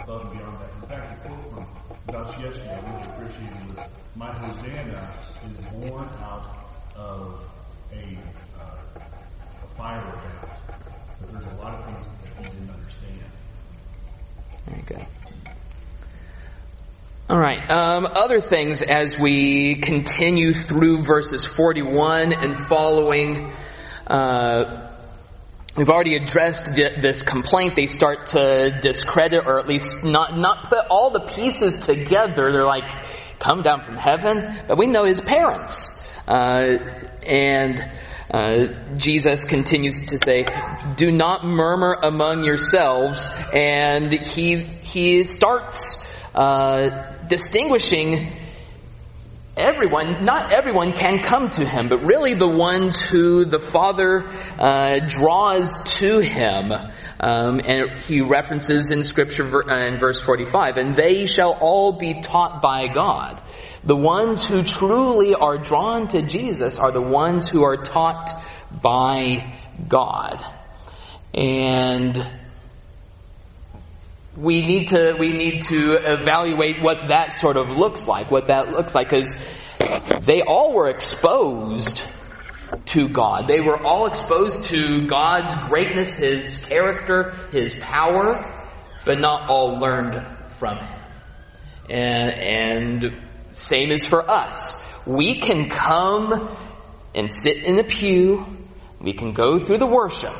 [0.00, 0.70] above and beyond that.
[0.82, 1.66] In fact, a quote from
[2.10, 5.12] Dostoevsky I really appreciated was my Hosanna
[5.50, 6.46] is born out
[6.96, 7.44] of
[7.92, 8.18] a,
[8.60, 9.00] uh,
[9.64, 10.50] a fire event.
[11.20, 13.20] But there's a lot of things that he didn't understand.
[14.66, 15.06] Very good.
[17.30, 17.70] All right.
[17.70, 23.52] Um, other things as we continue through verses 41 and following.
[24.04, 24.90] Uh,
[25.76, 27.76] we've already addressed this complaint.
[27.76, 32.50] They start to discredit, or at least not not put all the pieces together.
[32.50, 32.90] They're like,
[33.38, 35.99] "Come down from heaven," but we know his parents.
[36.30, 36.78] Uh,
[37.26, 37.84] and
[38.30, 38.66] uh,
[38.96, 40.46] Jesus continues to say,
[40.96, 48.32] "Do not murmur among yourselves," and he he starts uh, distinguishing
[49.56, 55.00] everyone, not everyone can come to him, but really the ones who the Father uh,
[55.08, 56.72] draws to him.
[57.22, 62.22] Um, and he references in Scripture uh, in verse 45, and they shall all be
[62.22, 63.42] taught by God.
[63.82, 68.30] The ones who truly are drawn to Jesus are the ones who are taught
[68.82, 69.54] by
[69.88, 70.44] God.
[71.32, 72.22] And
[74.36, 78.68] we need to we need to evaluate what that sort of looks like, what that
[78.68, 79.34] looks like, because
[80.20, 82.02] they all were exposed
[82.86, 83.48] to God.
[83.48, 88.44] They were all exposed to God's greatness, His character, His power,
[89.04, 90.26] but not all learned
[90.58, 91.00] from Him.
[91.88, 94.82] And, and same is for us.
[95.06, 96.56] We can come
[97.14, 98.46] and sit in the pew,
[99.00, 100.36] we can go through the worship,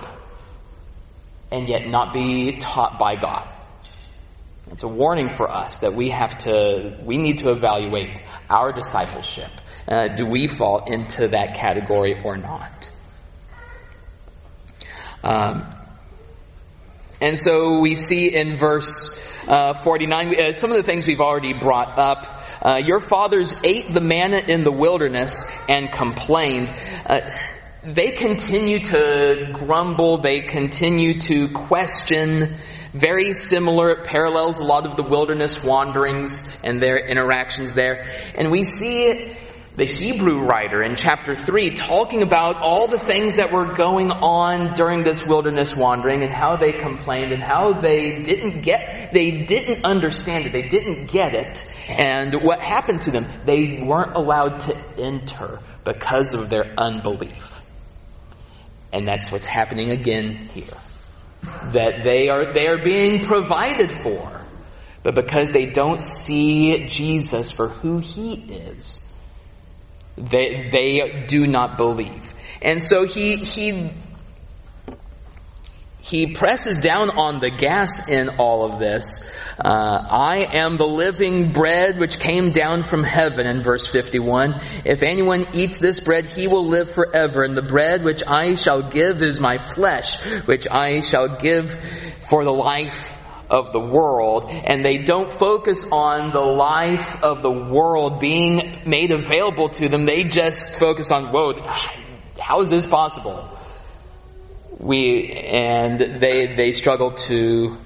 [1.50, 3.48] and yet not be taught by God.
[4.70, 9.50] It's a warning for us that we have to, we need to evaluate our discipleship.
[9.88, 12.92] Uh, do we fall into that category or not?
[15.24, 15.68] Um,
[17.20, 21.54] and so we see in verse uh, 49, uh, some of the things we've already
[21.54, 22.42] brought up.
[22.62, 26.72] Uh, your fathers ate the manna in the wilderness and complained.
[27.06, 27.20] Uh,
[27.82, 32.58] they continue to grumble, they continue to question
[32.92, 38.04] very similar, it parallels a lot of the wilderness wanderings and their interactions there.
[38.34, 39.32] And we see
[39.76, 44.74] the Hebrew writer in chapter 3 talking about all the things that were going on
[44.74, 49.84] during this wilderness wandering and how they complained and how they didn't get, they didn't
[49.84, 53.26] understand it, they didn't get it, and what happened to them.
[53.44, 57.60] They weren't allowed to enter because of their unbelief.
[58.92, 60.74] And that's what's happening again here
[61.72, 64.42] that they are, they are being provided for.
[65.02, 69.00] But because they don't see Jesus for who he is,
[70.20, 72.32] they, they do not believe.
[72.62, 73.90] And so he, he,
[76.00, 79.18] he presses down on the gas in all of this
[79.62, 84.54] uh, I am the living bread which came down from heaven in verse 51.
[84.86, 87.44] If anyone eats this bread, he will live forever.
[87.44, 91.70] And the bread which I shall give is my flesh, which I shall give
[92.30, 92.96] for the life
[93.50, 94.46] of the world.
[94.48, 100.04] And they don't focus on the life of the world being made available to them.
[100.04, 101.60] They just focus on, whoa,
[102.40, 103.48] how is this possible?
[104.78, 107.76] We, and they, they struggle to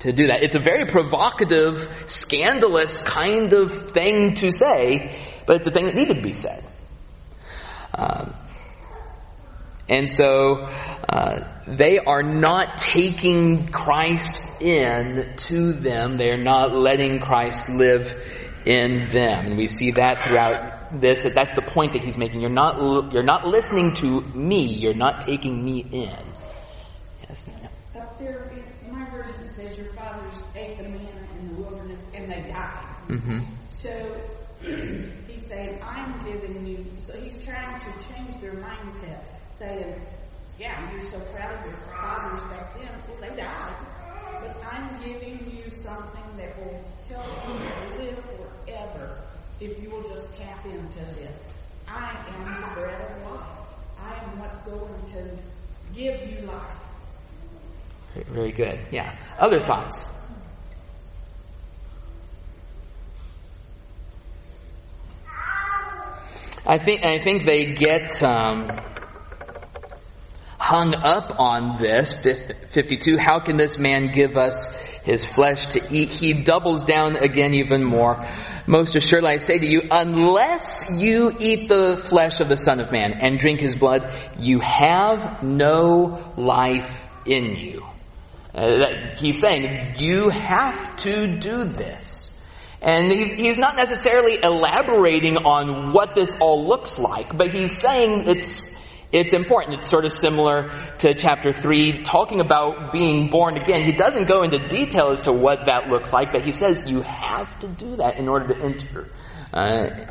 [0.00, 0.42] to do that.
[0.42, 5.14] It's a very provocative, scandalous kind of thing to say,
[5.46, 6.64] but it's a thing that needed to be said.
[7.94, 8.34] Um,
[9.90, 10.68] and so
[11.08, 16.16] uh, they are not taking Christ in to them.
[16.16, 18.10] They are not letting Christ live
[18.64, 19.46] in them.
[19.46, 21.24] And we see that throughout this.
[21.24, 22.40] That that's the point that he's making.
[22.40, 24.74] You're not you're not listening to me.
[24.74, 26.18] You're not taking me in.
[27.28, 27.46] Yes.
[27.48, 28.00] No.
[28.00, 28.50] Up there
[28.90, 32.96] my version says your fathers ate the manna in the wilderness and they died.
[33.08, 33.40] Mm-hmm.
[33.66, 34.20] So
[35.26, 39.94] he's saying, I'm giving you, so he's trying to change their mindset, saying,
[40.58, 42.90] yeah, you're so proud of your fathers back then.
[43.08, 43.74] Well, they died.
[44.40, 49.18] But I'm giving you something that will help you to live forever
[49.60, 51.44] if you will just tap into this.
[51.88, 53.58] I am the bread of life.
[53.98, 55.30] I am what's going to
[55.94, 56.82] give you life.
[58.28, 58.78] Very good.
[58.90, 59.16] Yeah.
[59.38, 60.04] Other thoughts?
[66.66, 68.70] I think I think they get um,
[70.70, 72.14] hung up on this.
[72.68, 73.16] Fifty-two.
[73.18, 76.10] How can this man give us his flesh to eat?
[76.10, 78.24] He doubles down again even more.
[78.68, 82.92] Most assuredly, I say to you, unless you eat the flesh of the Son of
[82.92, 87.84] Man and drink his blood, you have no life in you.
[88.54, 92.30] Uh, he's saying, you have to do this.
[92.80, 98.28] And he's, he's not necessarily elaborating on what this all looks like, but he's saying
[98.28, 98.74] it's,
[99.12, 99.78] it's important.
[99.78, 103.84] It's sort of similar to chapter 3, talking about being born again.
[103.84, 107.02] He doesn't go into detail as to what that looks like, but he says you
[107.02, 109.08] have to do that in order to enter
[109.52, 110.06] uh,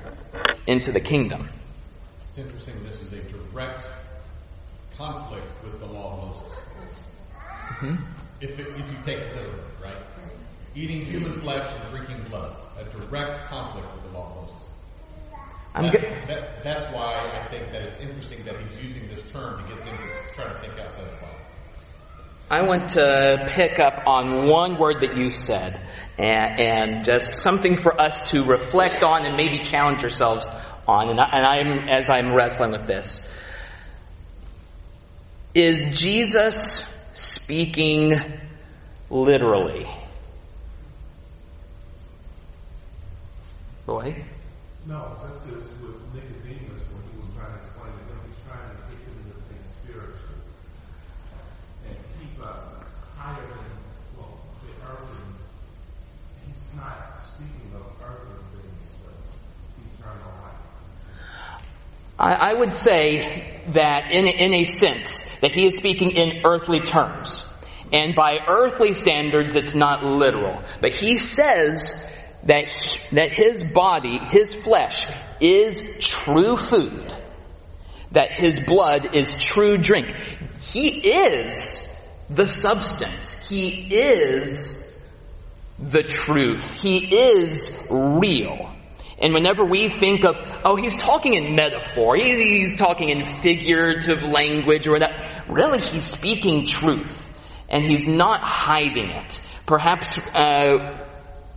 [0.68, 1.50] into the kingdom.
[2.28, 3.88] It's interesting, this is a direct
[4.97, 7.06] conflict with the law of Moses.
[8.41, 9.97] If, it, if you take it literally, right?
[10.76, 14.70] Eating human flesh and drinking blood, a direct conflict with the law of Moses.
[15.68, 19.75] I'm That- that's why I think that it's interesting that he's using this term to
[19.75, 21.36] get them to try to think outside the box.
[22.51, 25.80] I want to pick up on one word that you said
[26.17, 30.49] and, and just something for us to reflect on and maybe challenge ourselves
[30.88, 31.09] on.
[31.09, 33.21] And, I, and I'm, as I'm wrestling with this,
[35.53, 36.82] is Jesus
[37.13, 38.15] speaking
[39.09, 39.88] literally?
[43.86, 44.23] Boy?
[44.89, 48.73] No, just as with Nicodemus when he was trying to explain to him, he's trying
[48.73, 50.41] to get him to think spiritually.
[51.85, 52.57] And he's uh,
[53.15, 53.69] higher than,
[54.17, 55.35] well, the earth, and
[56.47, 59.13] he's not speaking of earthly things, but
[59.93, 61.61] eternal life.
[62.17, 66.79] I, I would say that in, in a sense, that he is speaking in earthly
[66.79, 67.43] terms.
[67.93, 70.63] And by earthly standards, it's not literal.
[70.81, 71.93] But he says
[72.43, 75.05] that, he- that his body, his flesh,
[75.39, 77.13] is true food.
[78.11, 80.13] That his blood is true drink.
[80.59, 81.87] He is
[82.29, 83.47] the substance.
[83.47, 84.91] He is
[85.77, 86.73] the truth.
[86.73, 88.73] He is real.
[89.21, 94.87] And whenever we think of, oh, he's talking in metaphor, he's talking in figurative language
[94.87, 97.25] or that, really he's speaking truth.
[97.67, 99.41] And he's not hiding it.
[99.65, 101.05] Perhaps, uh,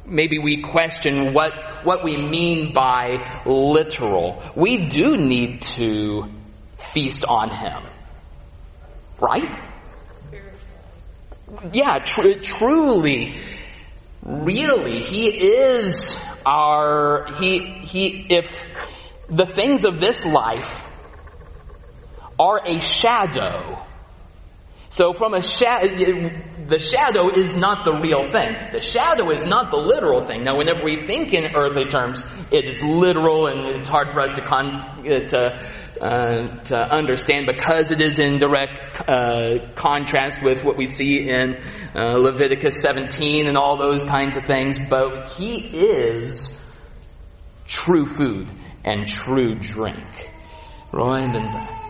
[0.05, 1.53] maybe we question what,
[1.84, 4.42] what we mean by literal.
[4.55, 6.30] We do need to
[6.76, 7.82] feast on him.
[9.20, 9.70] Right?
[11.70, 13.36] Yeah, tr- truly,
[14.22, 18.48] really, he is our, he, he, if
[19.28, 20.82] the things of this life
[22.38, 23.84] are a shadow,
[24.93, 28.55] so from a the shadow is not the real thing.
[28.72, 30.45] The shadow is not the literal thing.
[30.45, 34.32] Now, whenever we think in earthly terms, it is literal and it's hard for us
[34.34, 40.62] to con, uh, to, uh, to understand because it is in direct uh, contrast with
[40.62, 41.57] what we see in
[41.95, 44.78] uh, Leviticus 17 and all those kinds of things.
[44.90, 46.55] But he is
[47.66, 48.53] true food
[48.84, 50.05] and true drink.
[50.93, 51.81] Roy and Brad.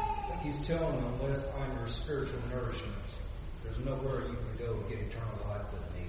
[0.53, 3.17] He's telling them, unless I'm your spiritual nourishment,
[3.63, 6.05] there's nowhere you can go to get eternal life with me.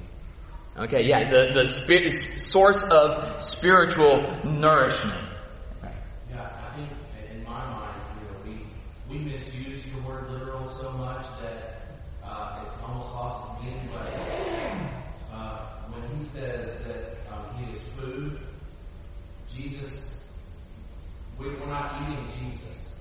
[0.84, 5.30] Okay, yeah, the, the spirit, source of spiritual nourishment.
[6.30, 6.90] Yeah, I think
[7.32, 8.60] in my mind, you know,
[9.08, 11.86] we we misuse the word literal so much that
[12.22, 13.90] uh, it's almost lost its meaning.
[13.94, 18.40] But uh, when he says that um, he is food,
[19.56, 20.14] Jesus,
[21.40, 22.93] we, we're not eating Jesus.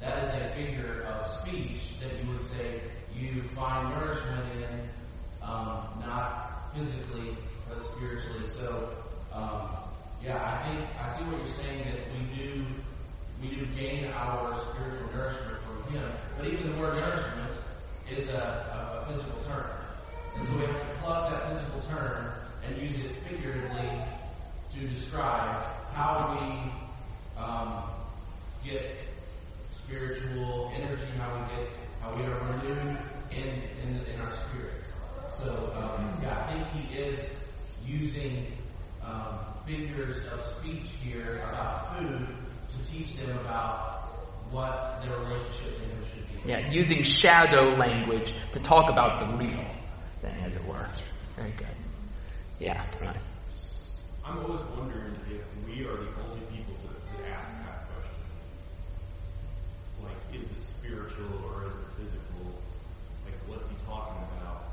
[0.00, 2.80] That is a figure of speech that you would say
[3.14, 4.88] you find nourishment in,
[5.42, 7.36] um, not physically
[7.68, 8.46] but spiritually.
[8.46, 8.90] So,
[9.32, 9.68] um,
[10.22, 12.64] yeah, I think I see what you're saying that we do
[13.42, 17.52] we do gain our spiritual nourishment from Him, but even the word nourishment
[18.10, 19.70] is a, a, a physical term,
[20.36, 22.32] and so we have to plug that physical term
[22.64, 23.90] and use it figuratively
[24.74, 27.84] to describe how we um,
[28.64, 29.07] get
[29.88, 31.68] spiritual energy, how we get
[32.00, 32.98] how we are renewed
[33.30, 34.84] in in, the, in our spirit.
[35.32, 37.30] So um, yeah, I think he is
[37.86, 38.46] using
[39.02, 42.26] um, figures of speech here about food
[42.68, 44.08] to teach them about
[44.50, 46.48] what their relationship to him should be.
[46.48, 49.64] Yeah, using shadow language to talk about the real
[50.20, 50.88] thing, as it were.
[51.36, 51.68] Very good.
[52.58, 53.16] Yeah, right.
[54.24, 58.20] I'm always wondering if we are the only people to, to ask that question.
[60.02, 62.60] Like, is it spiritual or is it physical?
[63.24, 64.64] Like, what's he talking about?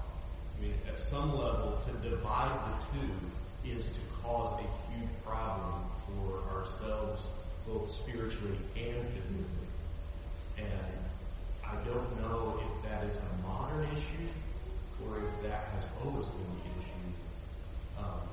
[0.57, 5.86] I mean, at some level, to divide the two is to cause a huge problem
[6.10, 7.28] for ourselves,
[7.68, 9.70] both spiritually and physically.
[10.58, 10.97] And
[11.64, 14.34] I don't know if that is a modern issue
[15.06, 17.06] or if that has always been the issue.
[18.01, 18.26] Um,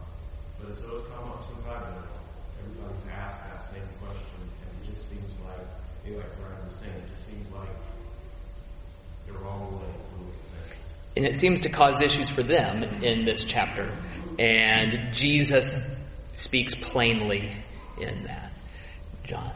[0.58, 2.08] but it's always come up since I've been.
[2.64, 5.66] Everybody's asked that same question, and it just seems like,
[6.04, 7.76] maybe like Brian was saying, it just seems like
[9.26, 10.81] the wrong way to look at.
[11.16, 13.92] And it seems to cause issues for them in this chapter.
[14.38, 15.74] And Jesus
[16.34, 17.50] speaks plainly
[18.00, 18.52] in that.
[19.24, 19.52] John.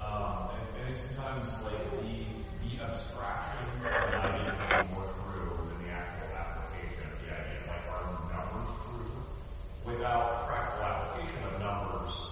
[0.00, 5.86] Um, and, and sometimes like the the abstraction of the idea being more true than
[5.86, 7.60] the actual application of the idea.
[7.68, 9.92] Like are numbers true?
[9.92, 12.30] Without practical application of numbers,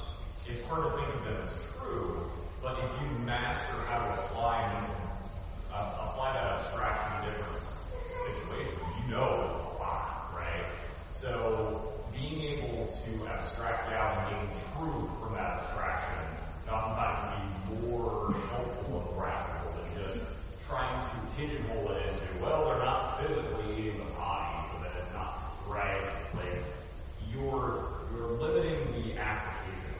[0.48, 2.30] it's hard to think of them as true.
[2.62, 4.90] But if you master how to apply them,
[5.72, 7.56] uh, apply that abstraction to different
[8.32, 10.64] situations, you know a lot, right?
[11.10, 16.14] So being able to abstract out and gain truth from that abstraction
[16.66, 20.26] not can oftentimes be more helpful and practical than just
[20.66, 21.06] trying to
[21.36, 26.12] pigeonhole it into, well, they're not physically eating the potty, so that it's not right.
[26.14, 26.64] It's like
[27.32, 29.94] you're you're limiting the application.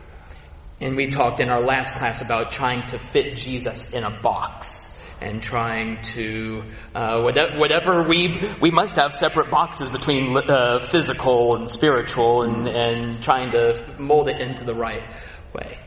[0.81, 4.91] And we talked in our last class about trying to fit Jesus in a box
[5.21, 6.63] and trying to
[6.95, 13.23] uh, whatever, we we must have separate boxes between uh, physical and spiritual and and
[13.23, 15.03] trying to mold it into the right
[15.55, 15.79] way.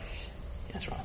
[0.72, 1.00] Yes, Ron.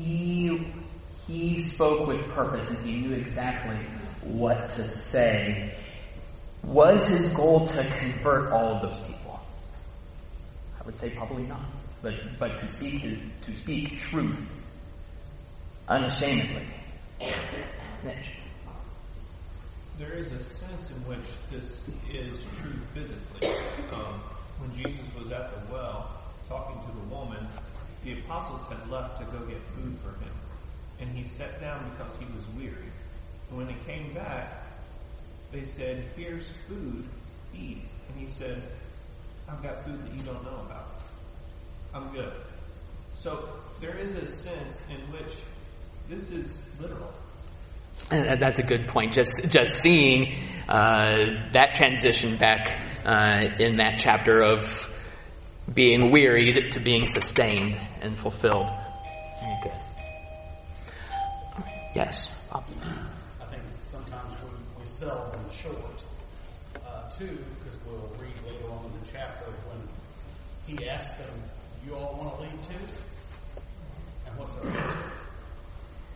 [0.00, 0.72] he
[1.26, 3.74] he spoke with purpose and he knew exactly
[4.22, 5.74] what to say.
[6.62, 9.40] Was his goal to convert all of those people?
[10.78, 11.62] I would say probably not.
[12.02, 14.52] But but to speak to speak truth
[15.88, 16.66] unashamedly.
[19.98, 21.80] There is a sense in which this
[22.12, 23.56] is true physically.
[23.92, 24.20] Um,
[24.58, 26.10] when Jesus was at the well
[26.46, 27.48] talking to the woman,
[28.04, 30.30] the apostles had left to go get food for him.
[31.00, 32.90] And he sat down because he was weary.
[33.48, 34.48] And when he came back,
[35.52, 37.04] they said, Here's food,
[37.54, 37.82] eat.
[38.08, 38.62] And he said,
[39.48, 41.02] I've got food that you don't know about.
[41.92, 42.32] I'm good.
[43.16, 43.48] So
[43.80, 45.34] there is a sense in which
[46.08, 47.12] this is literal.
[48.10, 49.12] And that's a good point.
[49.12, 50.32] Just just seeing
[50.68, 51.14] uh,
[51.52, 52.68] that transition back
[53.04, 54.90] uh, in that chapter of
[55.72, 58.70] being wearied to being sustained and fulfilled.
[61.94, 62.30] Yes.
[63.40, 66.04] I think sometimes we, we sell them short.
[66.86, 69.88] Uh, two, because we'll read later on in the chapter when
[70.66, 71.30] he asked them,
[71.84, 72.92] "You all want to lead too?"
[74.26, 74.98] And what's their answer?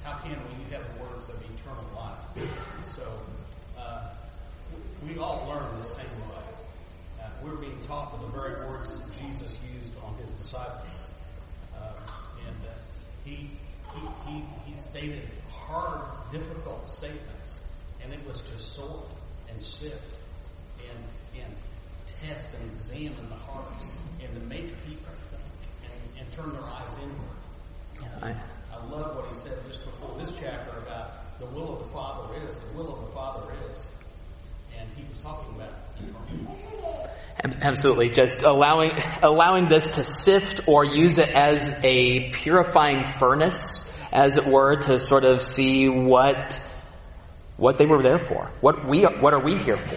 [0.05, 2.47] How can we have words of eternal life?
[2.87, 3.03] So
[3.79, 4.11] uh,
[5.07, 6.45] we all learn the same way.
[7.21, 11.07] Uh, we're being taught with the very words that Jesus used on his disciples.
[11.75, 11.93] Uh,
[12.47, 12.57] and
[13.25, 13.51] he,
[13.95, 16.01] he, he, he stated hard,
[16.33, 17.59] difficult statements,
[18.03, 19.11] and it was to sort
[19.49, 20.19] and sift
[20.91, 21.55] and, and
[22.07, 23.91] test and examine the hearts
[24.21, 25.43] and to make people think
[25.85, 28.23] and, and turn their eyes inward.
[28.23, 28.35] I,
[28.73, 32.35] I love what he said just before this chapter about the will of the Father
[32.47, 33.87] is, the will of the Father is.
[34.79, 35.71] And he was talking about
[37.63, 38.09] Absolutely.
[38.11, 44.47] Just allowing, allowing this to sift or use it as a purifying furnace, as it
[44.47, 46.61] were, to sort of see what,
[47.57, 48.51] what they were there for.
[48.61, 49.97] What we, are, what are we here for?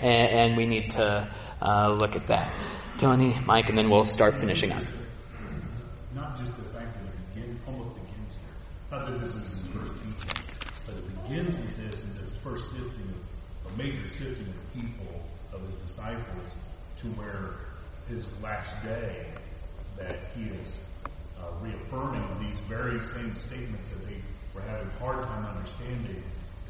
[0.00, 1.28] And, and we need to
[1.60, 2.50] uh, look at that.
[2.96, 4.82] Tony, Mike, and then we'll start finishing up.
[6.14, 8.98] Not just the fact that it begin, almost begins here.
[8.98, 10.44] Not that this is his first teaching,
[10.86, 12.99] but it begins with this and this first sifting of, a
[13.82, 15.06] major sifting of the people,
[15.54, 16.56] of his disciples,
[16.98, 17.54] to where
[18.08, 19.26] his last day
[19.96, 20.80] that he is
[21.38, 24.20] uh, reaffirming these very same statements that they
[24.54, 26.22] were having a hard time understanding.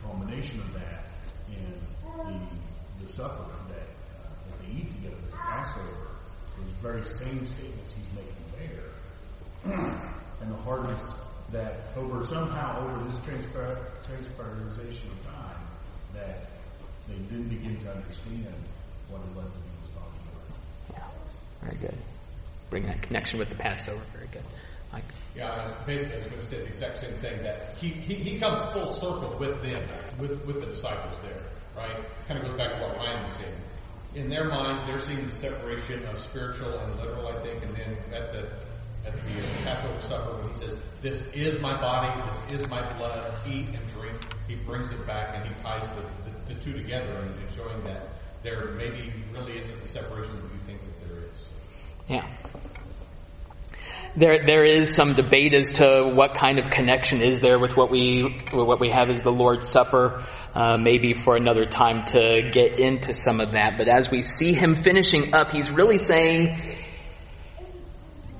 [0.02, 1.04] Culmination of that
[1.50, 1.74] in
[2.16, 6.10] the, the supper that, uh, that they eat together, the Passover,
[6.56, 8.80] those very same statements he's making
[9.64, 9.74] there,
[10.40, 11.02] and the hardness
[11.50, 15.60] that over somehow over this transpar- transparization of time
[16.14, 16.59] that
[17.10, 18.54] they didn't begin to understand
[19.08, 20.94] what it was that he was talking about.
[20.94, 21.98] Yeah, very good.
[22.70, 24.00] Bring that connection with the Passover.
[24.14, 24.44] Very good.
[24.92, 25.04] Mike.
[25.36, 27.42] Yeah, basically, I was going to say the exact same thing.
[27.42, 29.82] That he, he, he comes full circle with them,
[30.18, 31.42] with with the disciples there,
[31.76, 31.96] right?
[32.26, 33.54] Kind of goes back to what Ryan was saying.
[34.14, 37.96] In their minds, they're seeing the separation of spiritual and literal, I think, and then
[38.12, 38.48] at the
[39.06, 43.32] at the Passover supper when he says, "This is my body, this is my blood.
[43.48, 44.16] Eat and drink."
[44.48, 47.82] He brings it back and he ties the, the, the two together and, and showing
[47.84, 48.08] that
[48.42, 51.48] there maybe really isn't the separation that you think that there is.
[52.08, 52.28] Yeah.
[54.16, 57.90] There, there is some debate as to what kind of connection is there with what
[57.90, 60.26] we, what we have as the Lord's Supper.
[60.52, 63.74] Uh, maybe for another time to get into some of that.
[63.78, 66.56] But as we see him finishing up, he's really saying,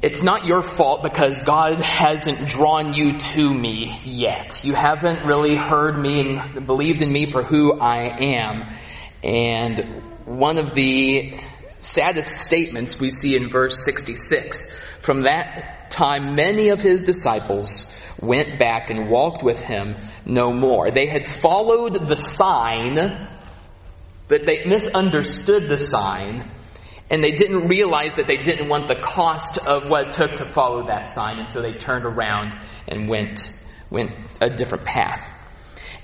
[0.02, 4.64] it's not your fault because God hasn't drawn you to me yet.
[4.64, 8.74] You haven't really heard me and believed in me for who I am.
[9.22, 11.38] And one of the
[11.80, 14.74] saddest statements we see in verse 66.
[15.00, 17.86] From that time, many of his disciples
[18.20, 20.90] went back and walked with him no more.
[20.90, 23.28] They had followed the sign,
[24.28, 26.50] but they misunderstood the sign
[27.10, 30.44] and they didn't realize that they didn't want the cost of what it took to
[30.44, 33.40] follow that sign, and so they turned around and went
[33.90, 35.20] went a different path.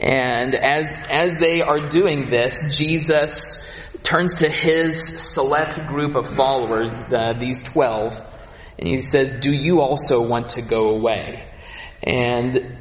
[0.01, 3.65] And as as they are doing this, Jesus
[4.03, 6.95] turns to his select group of followers,
[7.39, 8.13] these twelve,
[8.79, 11.49] and he says, "Do you also want to go away?"
[12.03, 12.79] And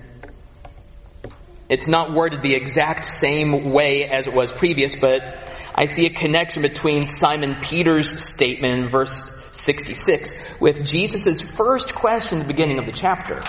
[1.70, 5.45] it's not worded the exact same way as it was previous, but
[5.78, 12.40] I see a connection between Simon Peter's statement in verse 66 with Jesus' first question
[12.40, 13.44] at the beginning of the chapter.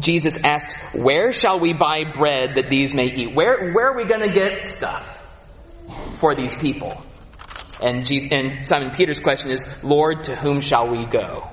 [0.00, 3.36] Jesus asked, where shall we buy bread that these may eat?
[3.36, 5.22] Where, where are we going to get stuff
[6.14, 7.00] for these people?
[7.80, 11.48] And, Jesus, and Simon Peter's question is, Lord, to whom shall we go?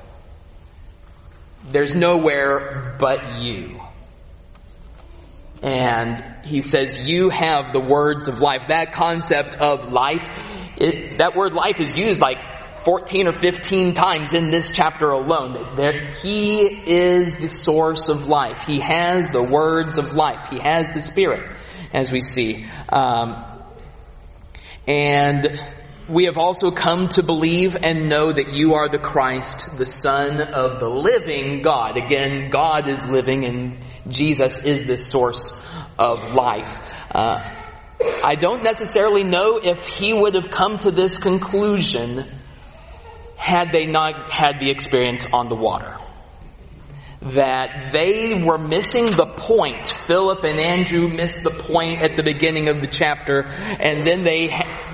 [1.71, 3.81] There's nowhere but you.
[5.66, 8.68] And he says, you have the words of life.
[8.68, 10.24] That concept of life,
[10.78, 12.38] it, that word life is used like
[12.84, 15.76] 14 or 15 times in this chapter alone.
[15.76, 18.61] There, he is the source of life.
[18.68, 20.49] He has the words of life.
[20.51, 21.55] He has the Spirit,
[21.91, 22.68] as we see.
[22.89, 23.43] Um,
[24.88, 25.59] and
[26.07, 30.39] we have also come to believe and know that you are the Christ, the Son
[30.39, 31.97] of the living God.
[31.97, 33.77] Again, God is living and
[34.07, 35.53] Jesus is the source
[35.97, 36.77] of life.
[37.11, 37.41] Uh,
[38.23, 42.25] I don't necessarily know if he would have come to this conclusion
[43.35, 45.97] had they not had the experience on the water.
[47.21, 49.89] That they were missing the point.
[50.05, 54.49] Philip and Andrew missed the point at the beginning of the chapter, and then they
[54.49, 54.85] ha-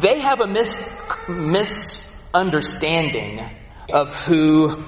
[0.00, 0.80] they have a mis-
[1.28, 3.40] misunderstanding
[3.92, 4.84] of who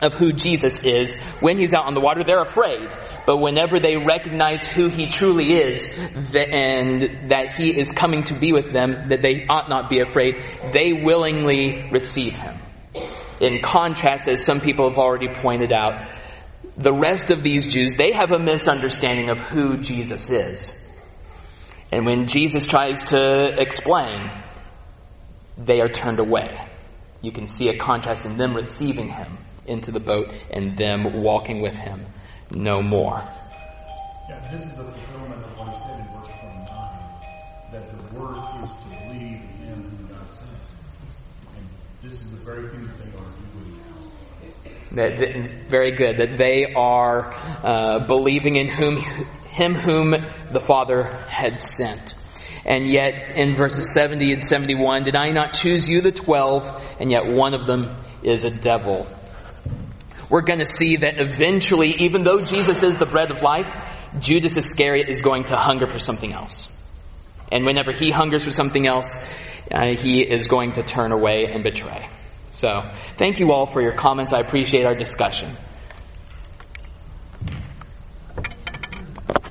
[0.00, 2.24] of who Jesus is when he's out on the water.
[2.24, 2.92] They're afraid,
[3.24, 5.86] but whenever they recognize who he truly is
[6.34, 10.44] and that he is coming to be with them, that they ought not be afraid,
[10.72, 12.58] they willingly receive him.
[13.40, 16.02] In contrast, as some people have already pointed out,
[16.76, 20.78] the rest of these Jews, they have a misunderstanding of who Jesus is.
[21.92, 24.30] And when Jesus tries to explain,
[25.58, 26.58] they are turned away.
[27.20, 29.36] You can see a contrast in them receiving him
[29.66, 32.06] into the boat and them walking with him
[32.50, 33.22] no more.
[34.26, 36.66] Yeah, this is the fulfillment of what he said in verse 29,
[37.72, 40.48] that the word is to believe in him whom God sent.
[41.56, 41.66] And
[42.00, 43.80] this is the very thing that they are doing
[44.92, 46.16] That, that, very good.
[46.16, 48.96] That they are uh, believing in whom
[49.52, 50.12] him whom
[50.50, 52.14] the Father had sent.
[52.64, 56.64] And yet, in verses 70 and 71, did I not choose you, the twelve,
[56.98, 59.06] and yet one of them is a devil?
[60.30, 63.76] We're going to see that eventually, even though Jesus is the bread of life,
[64.18, 66.68] Judas Iscariot is going to hunger for something else.
[67.50, 69.28] And whenever he hungers for something else,
[69.70, 72.08] uh, he is going to turn away and betray.
[72.50, 72.80] So,
[73.16, 74.32] thank you all for your comments.
[74.32, 75.56] I appreciate our discussion.